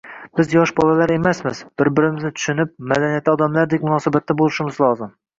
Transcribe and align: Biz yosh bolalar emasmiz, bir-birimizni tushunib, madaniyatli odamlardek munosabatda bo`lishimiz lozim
Biz 0.37 0.53
yosh 0.53 0.71
bolalar 0.77 1.11
emasmiz, 1.15 1.59
bir-birimizni 1.81 2.31
tushunib, 2.39 2.71
madaniyatli 2.93 3.33
odamlardek 3.35 3.85
munosabatda 3.91 4.37
bo`lishimiz 4.41 4.81
lozim 4.85 5.13